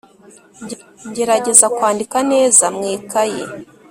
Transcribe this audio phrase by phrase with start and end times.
[1.09, 3.43] Ngerageza kwandika neza mw’ikayi